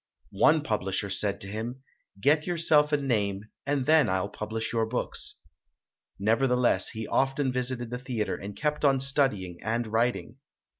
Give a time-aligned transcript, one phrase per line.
[0.39, 1.83] One publisher said to him,
[2.19, 5.39] "Get yourself a name and then I'll publish your books".
[6.17, 10.37] Nevertheless, he often visited the theatre and kept on studying and writing.